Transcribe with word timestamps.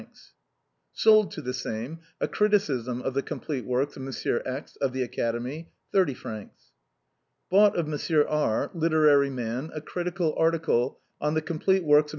*' 0.51 0.93
Sold 0.93 1.29
to 1.33 1.43
the 1.43 1.53
same, 1.53 1.99
a 2.19 2.27
criticism 2.27 3.03
of 3.03 3.13
the 3.13 3.21
complete 3.21 3.65
works 3.65 3.95
of 3.95 4.01
M, 4.01 4.11
X, 4.47 4.75
of 4.77 4.93
the 4.93 5.03
Academy. 5.03 5.69
30 5.93 6.13
fr." 6.15 6.39
Bought 7.51 7.75
of 7.77 7.85
M. 7.87 8.25
R, 8.27 8.71
literary 8.73 9.29
man, 9.29 9.69
a 9.75 9.79
critical 9.81 10.33
article 10.35 10.99
on 11.21 11.35
the 11.35 11.41
complete 11.43 11.83
works 11.83 12.05
of 12.05 12.07
M. 12.07 12.09